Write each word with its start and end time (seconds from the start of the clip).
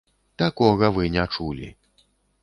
Такога 0.41 0.89
вы 0.95 1.03
не 1.17 1.25
чулі! 1.37 1.69